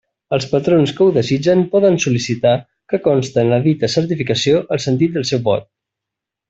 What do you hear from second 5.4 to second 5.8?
vot.